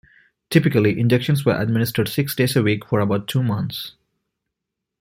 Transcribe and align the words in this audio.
Typically, 0.49 0.99
injections 0.99 1.45
were 1.45 1.55
administered 1.55 2.07
six 2.07 2.33
days 2.33 2.55
a 2.55 2.63
week 2.63 2.83
for 2.87 2.99
about 3.01 3.27
two 3.27 3.43
months. 3.43 3.93